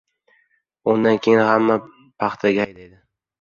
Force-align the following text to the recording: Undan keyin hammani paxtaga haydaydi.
Undan 0.93 1.19
keyin 1.27 1.43
hammani 1.49 2.09
paxtaga 2.25 2.65
haydaydi. 2.67 2.99